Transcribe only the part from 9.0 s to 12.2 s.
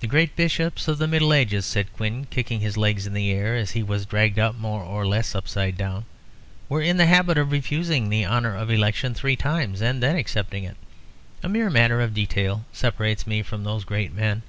three times and then accepting it. A mere matter of